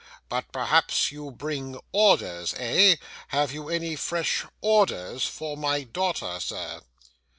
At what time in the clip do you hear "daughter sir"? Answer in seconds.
5.83-6.81